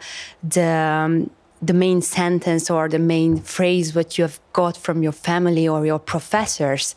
the 0.55 0.71
um, 1.03 1.13
the 1.61 1.73
main 1.73 2.01
sentence 2.01 2.69
or 2.75 2.89
the 2.89 2.99
main 2.99 3.31
phrase 3.55 3.95
what 3.97 4.17
you 4.17 4.23
have 4.27 4.39
got 4.53 4.75
from 4.85 5.03
your 5.05 5.15
family 5.27 5.65
or 5.67 5.85
your 5.85 5.99
professors 6.13 6.95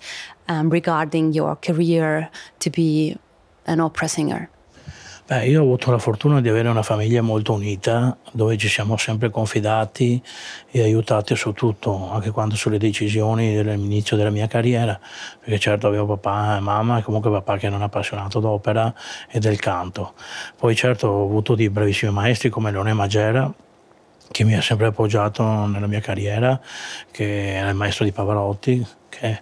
um, 0.49 0.71
regarding 0.71 1.33
your 1.33 1.57
career 1.57 2.31
to 2.63 2.69
be 2.71 3.17
an 3.67 3.79
opera 3.81 4.09
singer? 4.09 4.52
Beh, 5.33 5.47
io 5.47 5.61
ho 5.61 5.65
avuto 5.65 5.91
la 5.91 5.97
fortuna 5.97 6.43
di 6.43 6.51
avere 6.51 6.69
una 6.69 6.83
famiglia 6.83 7.23
molto 7.23 7.55
unita, 7.55 8.19
dove 8.33 8.59
ci 8.59 8.69
siamo 8.69 8.99
sempre 8.99 9.31
confidati 9.31 10.23
e 10.71 10.83
aiutati 10.83 11.35
su 11.37 11.53
tutto, 11.53 12.11
anche 12.13 12.31
quando 12.31 12.55
sulle 12.55 12.77
decisioni 12.77 13.55
dell'inizio 13.55 14.15
della 14.15 14.29
mia 14.29 14.47
carriera, 14.47 15.01
perché 15.41 15.59
certo 15.59 15.87
avevo 15.87 16.19
papà 16.19 16.59
e 16.59 16.61
mamma, 16.61 16.99
e 16.99 17.03
comunque 17.03 17.31
papà 17.31 17.57
che 17.57 17.65
era 17.65 17.77
un 17.77 17.81
appassionato 17.81 18.41
d'opera 18.41 18.93
e 19.31 19.39
del 19.39 19.59
canto. 19.59 20.13
Poi 20.55 20.77
certo 20.77 21.09
ho 21.09 21.25
avuto 21.25 21.55
dei 21.55 21.71
bravissimi 21.71 22.13
maestri 22.13 22.51
come 22.51 22.71
Leone 22.71 22.93
Magera, 22.93 23.51
che 24.31 24.45
mi 24.45 24.55
ha 24.55 24.61
sempre 24.61 24.89
appoggiato 24.89 25.43
nella 25.65 25.87
mia 25.87 26.01
carriera, 26.01 26.61
che 27.11 27.55
era 27.55 27.71
il 27.71 27.75
maestro 27.75 28.05
di 28.05 28.13
Pavarotti, 28.13 28.87
che 29.23 29.41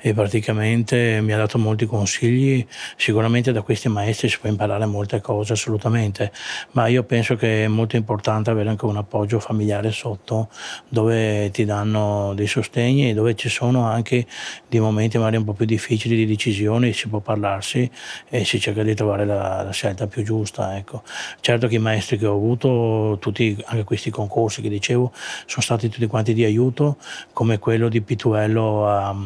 e 0.00 0.12
praticamente 0.12 1.20
mi 1.20 1.32
ha 1.32 1.36
dato 1.36 1.58
molti 1.58 1.86
consigli. 1.86 2.66
Sicuramente 2.96 3.52
da 3.52 3.62
questi 3.62 3.88
maestri 3.88 4.28
si 4.28 4.38
può 4.40 4.48
imparare 4.48 4.86
molte 4.86 5.20
cose, 5.20 5.52
assolutamente, 5.52 6.32
ma 6.72 6.88
io 6.88 7.04
penso 7.04 7.36
che 7.36 7.64
è 7.64 7.68
molto 7.68 7.96
importante 7.96 8.50
avere 8.50 8.68
anche 8.70 8.86
un 8.86 8.96
appoggio 8.96 9.38
familiare 9.38 9.92
sotto, 9.92 10.48
dove 10.88 11.50
ti 11.50 11.64
danno 11.64 12.32
dei 12.34 12.48
sostegni 12.48 13.10
e 13.10 13.14
dove 13.14 13.36
ci 13.36 13.48
sono 13.48 13.84
anche 13.84 14.26
dei 14.68 14.80
momenti 14.80 15.16
magari 15.18 15.36
un 15.36 15.44
po' 15.44 15.52
più 15.52 15.66
difficili 15.66 16.16
di 16.16 16.26
decisioni, 16.26 16.92
si 16.92 17.08
può 17.08 17.20
parlarsi 17.20 17.88
e 18.28 18.44
si 18.44 18.58
cerca 18.58 18.82
di 18.82 18.94
trovare 18.94 19.24
la, 19.24 19.62
la 19.62 19.70
scelta 19.70 20.06
più 20.06 20.24
giusta. 20.24 20.76
Ecco. 20.76 21.02
Certo 21.40 21.68
che 21.68 21.76
i 21.76 21.78
maestri 21.78 22.18
che 22.18 22.26
ho 22.26 22.34
avuto, 22.34 23.18
tutti 23.20 23.56
anche 23.66 23.84
questi 23.84 24.10
concorsi 24.10 24.60
che 24.62 24.68
dicevo, 24.68 25.12
sono 25.46 25.62
stati 25.62 25.88
tutti 25.88 26.06
quanti 26.06 26.34
di 26.34 26.44
aiuto, 26.44 26.96
come 27.32 27.58
quello 27.58 27.88
di 27.88 28.00
Pituello 28.00 28.88
a 28.88 29.19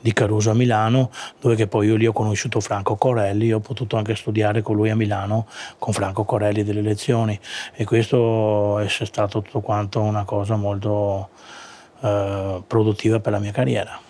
di 0.00 0.12
Caruso 0.12 0.50
a 0.50 0.54
Milano, 0.54 1.10
dove 1.40 1.54
che 1.54 1.66
poi 1.66 1.86
io 1.88 1.96
lì 1.96 2.06
ho 2.06 2.12
conosciuto 2.12 2.60
Franco 2.60 2.96
Corelli, 2.96 3.52
ho 3.52 3.60
potuto 3.60 3.96
anche 3.96 4.14
studiare 4.14 4.62
con 4.62 4.76
lui 4.76 4.90
a 4.90 4.96
Milano, 4.96 5.46
con 5.78 5.92
Franco 5.92 6.24
Corelli 6.24 6.62
delle 6.64 6.82
lezioni 6.82 7.38
e 7.74 7.84
questo 7.84 8.78
è 8.78 8.88
stato 8.88 9.42
tutto 9.42 9.60
quanto 9.60 10.00
una 10.00 10.24
cosa 10.24 10.56
molto 10.56 11.28
eh, 12.00 12.62
produttiva 12.66 13.20
per 13.20 13.32
la 13.32 13.38
mia 13.38 13.52
carriera. 13.52 14.00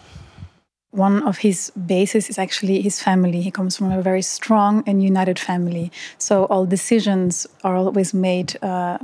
One 0.93 1.23
of 1.27 1.45
his 1.45 1.71
bases 1.75 2.29
is 2.31 2.39
actually 2.39 2.81
his 2.81 3.03
family. 3.03 3.43
He 3.43 3.51
comes 3.51 3.77
from 3.77 3.93
a 3.93 4.01
very 4.01 4.23
strong 4.23 4.83
and 4.87 5.03
united 5.03 5.39
family. 5.39 5.91
So 6.17 6.47
all 6.47 6.65
decisions 6.65 7.47
are 7.63 7.77
always 7.77 8.15
made 8.15 8.57
uh, 8.63 8.97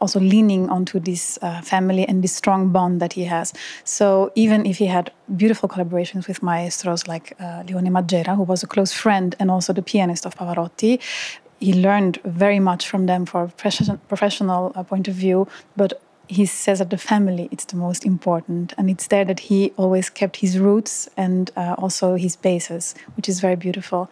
also 0.00 0.20
leaning 0.20 0.68
onto 0.70 0.98
this 0.98 1.38
uh, 1.42 1.60
family 1.60 2.06
and 2.08 2.22
this 2.22 2.34
strong 2.34 2.70
bond 2.70 3.00
that 3.00 3.12
he 3.12 3.24
has. 3.24 3.52
So 3.84 4.32
even 4.34 4.66
if 4.66 4.78
he 4.78 4.86
had 4.86 5.12
beautiful 5.36 5.68
collaborations 5.68 6.26
with 6.26 6.42
maestros 6.42 7.06
like 7.06 7.34
uh, 7.40 7.62
Leone 7.66 7.90
Magiera, 7.90 8.36
who 8.36 8.42
was 8.42 8.62
a 8.62 8.66
close 8.66 8.92
friend 8.92 9.36
and 9.38 9.50
also 9.50 9.72
the 9.72 9.82
pianist 9.82 10.26
of 10.26 10.34
Pavarotti, 10.34 11.00
he 11.60 11.74
learned 11.74 12.18
very 12.24 12.58
much 12.58 12.88
from 12.88 13.06
them 13.06 13.26
for 13.26 13.44
a 13.44 13.96
professional 14.08 14.72
uh, 14.74 14.82
point 14.82 15.08
of 15.08 15.14
view, 15.14 15.46
but 15.76 16.00
he 16.30 16.46
says 16.46 16.78
that 16.78 16.90
the 16.90 16.96
family 16.96 17.48
is 17.50 17.64
the 17.64 17.76
most 17.76 18.06
important. 18.06 18.72
And 18.78 18.88
it's 18.88 19.08
there 19.08 19.24
that 19.24 19.40
he 19.40 19.72
always 19.76 20.08
kept 20.08 20.36
his 20.36 20.58
roots 20.58 21.08
and 21.16 21.50
uh, 21.56 21.74
also 21.76 22.14
his 22.14 22.36
bases 22.36 22.94
which 23.16 23.28
is 23.28 23.40
very 23.40 23.56
beautiful. 23.56 24.08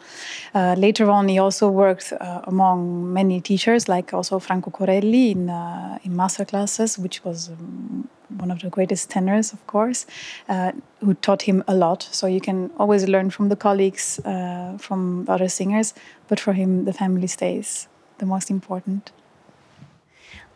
Uh, 0.53 0.75
later 0.77 1.09
on 1.11 1.29
he 1.29 1.39
also 1.39 1.71
worked 1.71 2.13
uh, 2.13 2.41
among 2.45 3.13
many 3.13 3.41
teachers 3.41 3.89
like 3.89 4.13
also 4.13 4.41
franco 4.41 4.71
corelli 4.71 5.31
in, 5.31 5.49
uh, 5.49 5.99
in 6.03 6.17
master 6.17 6.45
classes 6.45 6.99
which 6.99 7.25
was 7.25 7.51
um, 7.51 8.09
one 8.37 8.51
of 8.51 8.61
the 8.61 8.69
greatest 8.69 9.11
tenors 9.11 9.53
of 9.53 9.65
course 9.69 10.05
uh, 10.49 10.73
who 11.01 11.15
taught 11.15 11.43
him 11.43 11.63
a 11.69 11.75
lot. 11.75 12.03
So 12.11 12.27
you 12.27 12.41
can 12.41 12.71
always 12.79 13.07
learn 13.07 13.31
from 13.31 13.49
the 13.49 13.57
colleagues 13.57 14.19
uh, 14.25 14.77
from 14.79 15.25
other 15.29 15.49
singers 15.49 15.95
but 16.27 16.41
for 16.41 16.53
him 16.53 16.85
the 16.85 16.93
family 16.93 17.29
stays 17.29 17.87
the 18.19 18.27
most 18.27 18.51
important 18.51 19.13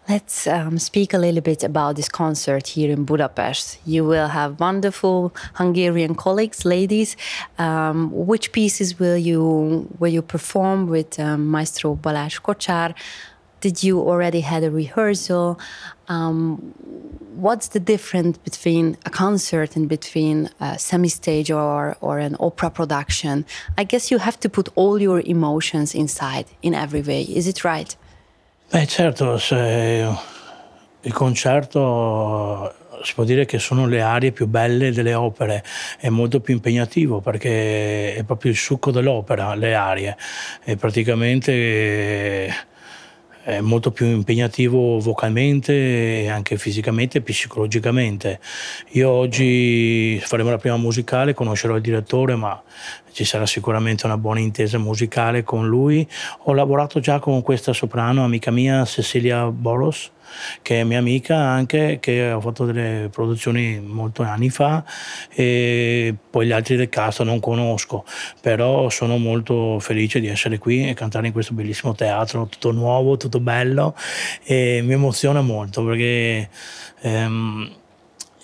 Let's 0.09 0.49
um, 0.49 0.81
speak 0.81 1.15
a 1.15 1.19
little 1.19 1.41
bit 1.41 1.63
about 1.63 1.95
this 1.95 2.09
concert 2.09 2.67
here 2.67 2.91
in 2.91 3.05
Budapest. 3.05 3.79
You 3.87 4.05
will 4.05 4.27
have 4.27 4.59
wonderful 4.59 5.33
Hungarian 5.55 6.17
colleagues, 6.17 6.65
ladies. 6.65 7.17
Um, 7.57 8.11
which 8.13 8.51
pieces 8.51 8.99
will 8.99 9.17
you 9.17 9.89
will 10.01 10.13
you 10.13 10.21
perform 10.21 10.89
with 10.89 11.21
um, 11.21 11.47
Maestro 11.47 11.95
Balázs 11.95 12.41
Kocsár? 12.43 12.95
Did 13.61 13.85
you 13.85 14.01
already 14.01 14.41
had 14.41 14.65
a 14.65 14.73
rehearsal? 14.73 15.61
Um, 16.09 16.57
what's 17.37 17.69
the 17.69 17.79
difference 17.79 18.39
between 18.39 18.97
a 19.07 19.11
concert 19.11 19.77
and 19.77 19.89
between 19.89 20.51
a 20.61 20.81
semi-stage 20.81 21.53
or, 21.53 21.97
or 22.01 22.19
an 22.19 22.35
opera 22.41 22.71
production? 22.71 23.47
I 23.79 23.85
guess 23.85 24.11
you 24.11 24.19
have 24.19 24.39
to 24.41 24.49
put 24.49 24.69
all 24.75 25.01
your 25.01 25.21
emotions 25.21 25.95
inside 25.95 26.47
in 26.61 26.75
every 26.75 27.03
way. 27.03 27.23
Is 27.23 27.47
it 27.47 27.63
right? 27.63 27.95
Beh 28.73 28.87
certo, 28.87 29.39
il 31.03 31.13
concerto 31.13 32.73
si 33.03 33.13
può 33.13 33.23
dire 33.25 33.45
che 33.45 33.59
sono 33.59 33.87
le 33.87 34.01
aree 34.01 34.33
più 34.33 34.47
belle 34.47 34.93
delle 34.93 35.13
opere, 35.13 35.63
è 35.99 36.09
molto 36.09 36.41
più 36.41 36.55
impegnativo 36.55 37.21
perché 37.21 38.15
è 38.15 38.23
proprio 38.25 38.51
il 38.51 38.57
succo 38.57 38.91
dell'opera, 38.91 39.55
le 39.55 39.75
arie, 39.75 40.17
e 40.65 40.77
praticamente 40.77 42.51
è 43.45 43.61
molto 43.61 43.91
più 43.91 44.07
impegnativo 44.07 45.01
vocalmente 45.01 46.23
e 46.23 46.29
anche 46.29 46.57
fisicamente 46.57 47.19
e 47.19 47.21
psicologicamente. 47.23 48.39
Io 48.91 49.11
oggi 49.11 50.21
faremo 50.25 50.51
la 50.51 50.59
prima 50.59 50.77
musicale, 50.77 51.35
conoscerò 51.35 51.75
il 51.75 51.83
direttore, 51.83 52.37
ma 52.37 52.63
ci 53.11 53.25
sarà 53.25 53.45
sicuramente 53.45 54.07
una 54.07 54.17
buona 54.17 54.41
intesa 54.41 54.79
musicale 54.79 55.43
con 55.43 55.69
lui. 55.69 56.07
Ho 56.45 56.53
lavorato 56.53 57.01
già 57.01 57.19
con 57.19 57.43
questa 57.43 57.73
soprano, 57.73 58.23
amica 58.25 58.51
mia, 58.51 58.85
Cecilia 58.85 59.47
Boros, 59.51 60.11
che 60.63 60.81
è 60.81 60.85
mia 60.85 60.99
amica 60.99 61.37
anche, 61.37 61.99
che 62.01 62.29
ha 62.31 62.41
fatto 62.41 62.65
delle 62.65 63.09
produzioni 63.11 63.81
molto 63.81 64.23
anni 64.23 64.51
fa 64.51 64.85
e 65.31 66.15
poi 66.31 66.47
gli 66.47 66.53
altri 66.53 66.77
del 66.77 66.89
cast 66.89 67.23
non 67.23 67.41
conosco, 67.41 68.05
però 68.41 68.89
sono 68.91 69.19
molto 69.19 69.79
felice 69.81 70.21
di 70.21 70.29
essere 70.29 70.59
qui 70.59 70.89
e 70.89 70.95
cantare 70.95 71.27
in 71.27 71.33
questo 71.33 71.55
bellissimo 71.55 71.95
teatro, 71.95 72.47
tutto 72.47 72.73
nuovo, 72.73 73.17
tutto 73.17 73.41
bello 73.41 73.95
e 74.45 74.81
mi 74.83 74.93
emoziona 74.93 75.41
molto 75.41 75.85
perché 75.85 76.49
ehm, 77.01 77.71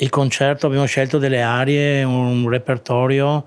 il 0.00 0.10
concerto 0.10 0.66
abbiamo 0.66 0.86
scelto 0.86 1.18
delle 1.18 1.42
arie, 1.42 2.04
un 2.04 2.48
repertorio 2.48 3.44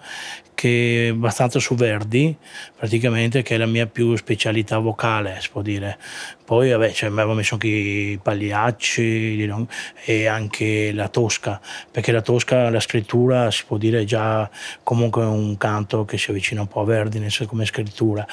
che 0.61 1.07
è 1.07 1.09
abbastanza 1.09 1.57
su 1.57 1.73
Verdi, 1.73 2.37
praticamente, 2.77 3.41
che 3.41 3.55
è 3.55 3.57
la 3.57 3.65
mia 3.65 3.87
più 3.87 4.15
specialità 4.15 4.77
vocale, 4.77 5.37
si 5.39 5.49
può 5.49 5.63
dire. 5.63 5.97
Poi 6.45 6.69
vabbè, 6.69 6.91
cioè, 6.91 7.09
avevo 7.09 7.33
messo 7.33 7.55
anche 7.55 7.67
i 7.67 8.19
pagliacci 8.21 9.49
e 10.05 10.27
anche 10.27 10.91
la 10.93 11.07
tosca, 11.07 11.59
perché 11.89 12.11
la 12.11 12.21
tosca, 12.21 12.69
la 12.69 12.79
scrittura, 12.79 13.49
si 13.49 13.63
può 13.65 13.77
dire 13.77 14.05
già 14.05 14.47
comunque 14.83 15.23
un 15.23 15.57
canto 15.57 16.05
che 16.05 16.19
si 16.19 16.29
avvicina 16.29 16.61
un 16.61 16.67
po' 16.67 16.81
a 16.81 16.85
Verdi, 16.85 17.17
nel 17.17 17.31
senso 17.31 17.49
come 17.49 17.65
scrittura. 17.65 18.23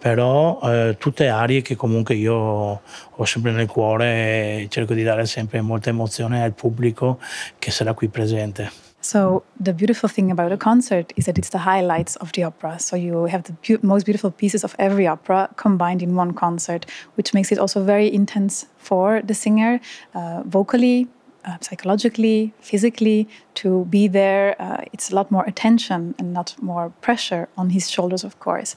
Però 0.00 0.58
eh, 0.64 0.96
tutte 0.98 1.28
arie 1.28 1.62
che 1.62 1.76
comunque 1.76 2.16
io 2.16 2.34
ho 2.34 3.24
sempre 3.24 3.52
nel 3.52 3.68
cuore 3.68 4.62
e 4.62 4.66
cerco 4.70 4.92
di 4.92 5.04
dare 5.04 5.24
sempre 5.24 5.60
molta 5.60 5.90
emozione 5.90 6.42
al 6.42 6.52
pubblico 6.52 7.20
che 7.60 7.70
sarà 7.70 7.92
qui 7.92 8.08
presente. 8.08 8.85
So 9.00 9.44
the 9.60 9.72
beautiful 9.72 10.08
thing 10.08 10.30
about 10.30 10.52
a 10.52 10.56
concert 10.56 11.12
is 11.16 11.26
that 11.26 11.38
it's 11.38 11.50
the 11.50 11.58
highlights 11.58 12.16
of 12.16 12.32
the 12.32 12.42
opera. 12.42 12.78
So 12.78 12.96
you 12.96 13.26
have 13.26 13.44
the 13.44 13.78
most 13.82 14.04
beautiful 14.04 14.30
pieces 14.30 14.64
of 14.64 14.74
every 14.78 15.06
opera 15.06 15.48
combined 15.56 16.02
in 16.02 16.16
one 16.16 16.32
concert, 16.32 16.86
which 17.14 17.32
makes 17.32 17.52
it 17.52 17.58
also 17.58 17.84
very 17.84 18.12
intense 18.12 18.66
for 18.78 19.22
the 19.22 19.34
singer, 19.34 19.80
uh, 20.14 20.42
vocally, 20.44 21.08
uh, 21.46 21.56
psychologically, 21.60 22.52
physically, 22.60 23.28
to 23.54 23.84
be 23.86 24.08
there. 24.08 24.54
Uh, 24.60 24.84
it's 24.92 25.10
a 25.10 25.14
lot 25.14 25.30
more 25.30 25.44
attention 25.44 26.14
and 26.18 26.32
not 26.32 26.54
more 26.60 26.90
pressure 27.00 27.48
on 27.56 27.70
his 27.70 27.90
shoulders, 27.90 28.24
of 28.24 28.38
course. 28.40 28.76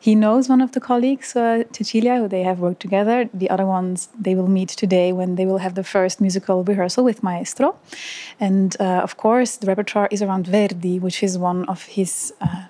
He 0.00 0.14
knows 0.14 0.48
one 0.48 0.60
of 0.60 0.72
the 0.72 0.80
colleagues, 0.80 1.34
uh, 1.34 1.64
Cecilia, 1.72 2.16
who 2.16 2.28
they 2.28 2.42
have 2.42 2.60
worked 2.60 2.80
together. 2.80 3.28
The 3.32 3.50
other 3.50 3.66
ones 3.66 4.08
they 4.18 4.34
will 4.34 4.48
meet 4.48 4.68
today 4.68 5.12
when 5.12 5.36
they 5.36 5.46
will 5.46 5.58
have 5.58 5.74
the 5.74 5.84
first 5.84 6.20
musical 6.20 6.64
rehearsal 6.64 7.04
with 7.04 7.22
Maestro. 7.22 7.76
And 8.38 8.76
uh, 8.80 9.00
of 9.02 9.16
course, 9.16 9.56
the 9.56 9.66
repertoire 9.66 10.08
is 10.10 10.22
around 10.22 10.46
Verdi, 10.46 10.98
which 10.98 11.22
is 11.22 11.38
one 11.38 11.64
of 11.66 11.84
his 11.84 12.32
uh, 12.40 12.64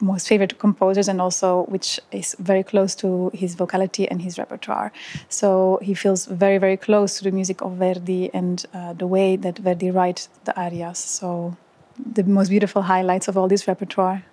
most 0.00 0.28
favorite 0.28 0.58
composers 0.58 1.08
and 1.08 1.20
also 1.20 1.64
which 1.64 2.00
is 2.12 2.36
very 2.38 2.62
close 2.62 2.94
to 2.96 3.30
his 3.34 3.54
vocality 3.54 4.08
and 4.08 4.22
his 4.22 4.38
repertoire. 4.38 4.92
So 5.28 5.78
he 5.82 5.94
feels 5.94 6.26
very, 6.26 6.58
very 6.58 6.76
close 6.76 7.18
to 7.18 7.24
the 7.24 7.30
music 7.30 7.60
of 7.62 7.72
Verdi 7.72 8.30
and 8.34 8.64
uh, 8.74 8.92
the 8.92 9.06
way 9.06 9.36
that 9.36 9.58
Verdi 9.58 9.90
writes 9.90 10.28
the 10.44 10.58
arias. 10.58 10.98
So 10.98 11.56
the 11.98 12.24
most 12.24 12.48
beautiful 12.48 12.82
highlights 12.82 13.28
of 13.28 13.36
all 13.36 13.48
this 13.48 13.66
repertoire. 13.66 14.24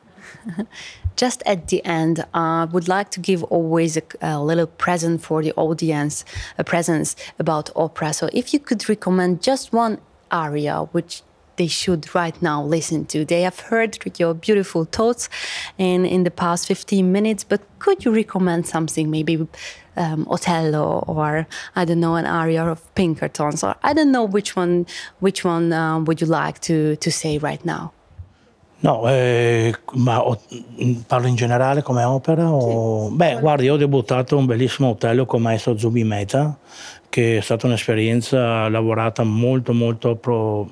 Just 1.15 1.43
at 1.46 1.67
the 1.67 1.84
end, 1.86 2.25
I 2.34 2.63
uh, 2.63 2.65
would 2.67 2.88
like 2.88 3.12
to 3.12 3.20
give 3.20 3.43
always 3.43 3.98
a, 3.98 4.03
a, 4.22 4.41
little 4.41 4.65
present 4.65 5.22
for 5.22 5.43
the 5.43 5.53
audience, 5.53 6.25
a 6.58 6.63
presence 6.63 7.15
about 7.38 7.70
opera. 7.75 8.13
So 8.13 8.29
if 8.34 8.53
you 8.53 8.60
could 8.60 8.88
recommend 8.89 9.43
just 9.43 9.74
one 9.74 10.00
aria 10.32 10.88
which 10.91 11.22
they 11.55 11.67
should 11.67 12.13
right 12.15 12.39
now 12.41 12.63
listen 12.63 13.05
to. 13.05 13.25
They 13.25 13.41
have 13.41 13.60
heard 13.60 13.98
your 14.19 14.33
beautiful 14.33 14.86
thoughts 14.86 15.29
in, 15.77 16.05
in 16.05 16.24
the 16.24 16.31
past 16.31 16.67
15 16.67 17.12
minutes, 17.12 17.43
but 17.43 17.62
could 17.79 18.05
you 18.05 18.13
recommend 18.13 18.67
something, 18.67 19.10
maybe 19.10 19.48
um, 19.95 20.27
Otello 20.29 21.03
or 21.07 21.48
I 21.75 21.86
don't 21.86 22.00
know, 22.00 22.15
an 22.15 22.25
aria 22.25 22.65
of 22.65 22.93
Pinkertons, 22.95 23.63
or 23.63 23.75
I 23.83 23.93
don't 23.93 24.12
know 24.12 24.24
which 24.24 24.55
one, 24.55 24.86
which 25.19 25.43
one 25.43 25.74
um, 25.74 26.05
would 26.05 26.22
you 26.22 26.27
like 26.27 26.60
to, 26.62 26.95
to 26.98 27.12
say 27.12 27.38
right 27.38 27.63
now? 27.65 27.93
No, 28.83 29.07
eh, 29.07 29.74
ma 29.93 30.22
parlo 31.07 31.27
in 31.27 31.36
generale 31.36 31.81
come 31.81 32.03
opera? 32.03 32.51
O... 32.51 33.07
Sì. 33.07 33.15
Beh, 33.15 33.39
guardi, 33.39 33.63
io 33.63 33.75
ho 33.75 33.77
debuttato 33.77 34.36
un 34.36 34.45
bellissimo 34.45 34.89
Otello 34.89 35.25
con 35.25 35.41
maestro 35.41 35.77
Zubin 35.77 36.05
Mehta, 36.05 36.57
che 37.07 37.38
è 37.38 37.39
stata 37.39 37.65
un'esperienza 37.65 38.67
lavorata 38.67 39.24
molto 39.24 39.72
molto 39.72 40.17
pro 40.17 40.69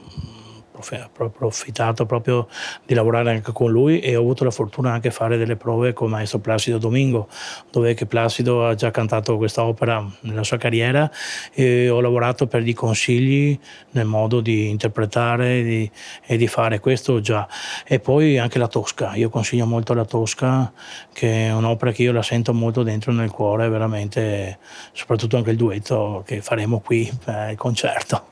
approfittato 1.17 2.05
proprio 2.05 2.47
di 2.85 2.93
lavorare 2.93 3.31
anche 3.31 3.51
con 3.51 3.71
lui 3.71 4.00
e 4.00 4.15
ho 4.15 4.19
avuto 4.19 4.43
la 4.43 4.51
fortuna 4.51 4.91
anche 4.91 5.09
di 5.09 5.13
fare 5.13 5.38
delle 5.38 5.55
prove 5.55 5.93
con 5.93 6.07
il 6.07 6.13
maestro 6.13 6.39
Placido 6.39 6.77
Domingo, 6.77 7.27
dove 7.71 7.95
Placido 8.05 8.65
ha 8.65 8.75
già 8.75 8.91
cantato 8.91 9.38
questa 9.38 9.63
opera 9.63 10.05
nella 10.21 10.43
sua 10.43 10.57
carriera 10.57 11.09
e 11.53 11.89
ho 11.89 12.01
lavorato 12.01 12.47
per 12.47 12.63
dei 12.63 12.73
consigli 12.73 13.57
nel 13.91 14.05
modo 14.05 14.41
di 14.41 14.69
interpretare 14.69 15.63
di, 15.63 15.89
e 16.25 16.38
di 16.38 16.47
fare 16.47 16.79
questo 16.79 17.19
già. 17.21 17.47
E 17.85 18.00
poi 18.00 18.38
anche 18.38 18.57
la 18.57 18.67
Tosca, 18.67 19.15
io 19.15 19.29
consiglio 19.29 19.65
molto 19.65 19.93
la 19.93 20.05
Tosca, 20.05 20.71
che 21.13 21.47
è 21.47 21.53
un'opera 21.53 21.91
che 21.91 22.03
io 22.03 22.11
la 22.11 22.23
sento 22.23 22.53
molto 22.53 22.83
dentro 22.83 23.11
nel 23.11 23.31
cuore, 23.31 23.69
veramente, 23.69 24.59
soprattutto 24.93 25.38
anche 25.38 25.51
il 25.51 25.57
duetto 25.57 26.23
che 26.25 26.41
faremo 26.41 26.79
qui 26.79 27.09
per 27.23 27.51
il 27.51 27.57
concerto. 27.57 28.25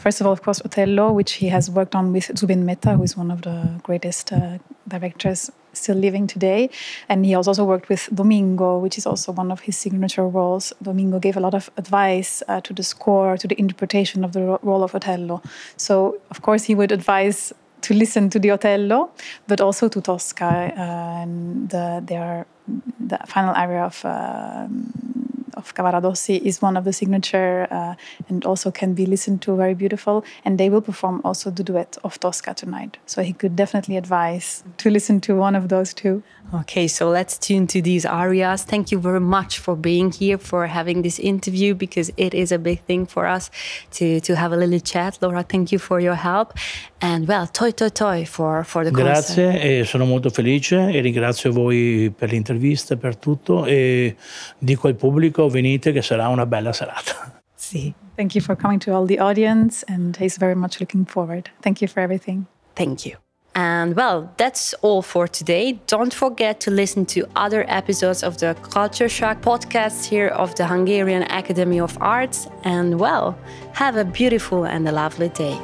First 0.00 0.22
of 0.22 0.26
all, 0.26 0.32
of 0.32 0.40
course, 0.40 0.62
Otello, 0.64 1.12
which 1.12 1.32
he 1.32 1.48
has 1.48 1.70
worked 1.70 1.94
on 1.94 2.10
with 2.14 2.30
Zubin 2.34 2.64
Mehta, 2.64 2.96
who 2.96 3.02
is 3.02 3.18
one 3.18 3.30
of 3.30 3.42
the 3.42 3.68
greatest 3.82 4.32
uh, 4.32 4.56
directors 4.88 5.50
still 5.74 5.96
living 5.96 6.26
today. 6.26 6.70
And 7.10 7.26
he 7.26 7.32
has 7.32 7.46
also 7.46 7.66
worked 7.66 7.90
with 7.90 8.08
Domingo, 8.14 8.78
which 8.78 8.96
is 8.96 9.06
also 9.06 9.30
one 9.32 9.52
of 9.52 9.60
his 9.60 9.76
signature 9.76 10.26
roles. 10.26 10.72
Domingo 10.82 11.18
gave 11.18 11.36
a 11.36 11.40
lot 11.40 11.52
of 11.52 11.68
advice 11.76 12.42
uh, 12.48 12.62
to 12.62 12.72
the 12.72 12.82
score, 12.82 13.36
to 13.36 13.46
the 13.46 13.60
interpretation 13.60 14.24
of 14.24 14.32
the 14.32 14.58
role 14.62 14.82
of 14.82 14.94
Otello. 14.94 15.42
So, 15.76 16.18
of 16.30 16.40
course, 16.40 16.64
he 16.64 16.74
would 16.74 16.92
advise 16.92 17.52
to 17.82 17.92
listen 17.92 18.30
to 18.30 18.38
the 18.38 18.52
Otello, 18.52 19.10
but 19.48 19.60
also 19.60 19.90
to 19.90 20.00
Tosca 20.00 20.72
uh, 20.78 20.80
and 20.80 21.68
the, 21.68 22.02
their 22.06 22.46
the 22.98 23.18
final 23.26 23.54
aria 23.54 23.84
of. 23.84 24.02
Um, 24.06 25.19
of 25.60 25.74
Cavaradossi 25.74 26.36
is 26.50 26.62
one 26.62 26.76
of 26.76 26.84
the 26.84 26.92
signature 26.92 27.68
uh, 27.70 27.94
and 28.28 28.44
also 28.44 28.70
can 28.70 28.94
be 28.94 29.06
listened 29.06 29.42
to 29.42 29.56
very 29.56 29.74
beautiful. 29.74 30.24
And 30.44 30.58
they 30.58 30.68
will 30.72 30.84
perform 30.90 31.20
also 31.24 31.50
the 31.50 31.64
duet 31.70 31.92
of 32.02 32.18
Tosca 32.18 32.54
tonight. 32.54 32.92
So 33.06 33.22
he 33.22 33.34
could 33.40 33.54
definitely 33.56 33.96
advise 33.96 34.64
to 34.78 34.90
listen 34.90 35.20
to 35.26 35.34
one 35.46 35.54
of 35.60 35.68
those 35.68 35.90
two. 35.94 36.22
Okay, 36.52 36.88
so 36.88 37.08
let's 37.08 37.38
tune 37.38 37.68
to 37.68 37.80
these 37.80 38.04
arias. 38.04 38.64
Thank 38.64 38.90
you 38.90 38.98
very 38.98 39.20
much 39.20 39.60
for 39.60 39.76
being 39.76 40.10
here, 40.10 40.36
for 40.36 40.66
having 40.66 41.02
this 41.02 41.20
interview, 41.20 41.74
because 41.74 42.10
it 42.16 42.34
is 42.34 42.50
a 42.50 42.58
big 42.58 42.80
thing 42.86 43.06
for 43.06 43.24
us 43.26 43.50
to, 43.92 44.20
to 44.20 44.34
have 44.34 44.52
a 44.52 44.56
little 44.56 44.80
chat. 44.80 45.16
Laura, 45.20 45.44
thank 45.44 45.70
you 45.70 45.78
for 45.78 46.00
your 46.00 46.16
help. 46.16 46.54
And 47.00 47.28
well, 47.28 47.46
toi 47.46 47.70
toi 47.70 47.88
toi 47.88 48.24
for, 48.24 48.64
for 48.64 48.84
the 48.84 48.90
Grazie 48.90 49.44
concert. 49.44 49.64
e 49.64 49.84
sono 49.84 50.04
molto 50.06 50.30
felice 50.30 50.90
e 50.90 51.00
ringrazio 51.00 51.52
voi 51.52 52.12
per 52.16 52.30
l'intervista, 52.32 52.96
per 52.96 53.16
tutto 53.16 53.64
e 53.64 54.16
dico 54.58 54.88
al 54.88 54.96
pubblico 54.96 55.48
venite 55.48 55.92
che 55.92 56.02
sarà 56.02 56.26
una 56.28 56.46
bella 56.46 56.72
serata. 56.72 57.42
Sì. 57.54 57.94
Thank 58.16 58.34
you 58.34 58.42
for 58.42 58.56
coming 58.56 58.80
to 58.80 58.92
all 58.92 59.06
the 59.06 59.18
audience 59.20 59.84
and 59.86 60.16
he's 60.16 60.36
very 60.36 60.56
much 60.56 60.80
looking 60.80 61.06
forward. 61.06 61.48
Thank 61.60 61.80
you 61.80 61.88
for 61.88 62.02
everything. 62.02 62.46
Thank 62.74 63.06
you. 63.06 63.18
And 63.54 63.96
well, 63.96 64.32
that's 64.36 64.74
all 64.82 65.02
for 65.02 65.26
today. 65.26 65.80
Don't 65.86 66.14
forget 66.14 66.60
to 66.60 66.70
listen 66.70 67.04
to 67.06 67.26
other 67.34 67.64
episodes 67.68 68.22
of 68.22 68.38
the 68.38 68.54
Culture 68.62 69.08
Shock 69.08 69.42
podcast 69.42 70.06
here 70.06 70.28
of 70.28 70.54
the 70.54 70.66
Hungarian 70.66 71.24
Academy 71.24 71.80
of 71.80 71.98
Arts. 72.00 72.48
And 72.64 73.00
well, 73.00 73.36
have 73.72 73.96
a 73.96 74.04
beautiful 74.04 74.64
and 74.64 74.88
a 74.88 74.92
lovely 74.92 75.30
day. 75.30 75.58